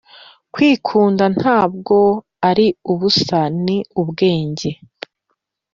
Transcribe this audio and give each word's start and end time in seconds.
“kwikunda 0.53 1.25
ntabwo 1.37 1.97
ari 2.49 2.67
ubusa. 2.91 3.39
ni 3.65 3.77
ubwenge.” 4.01 4.71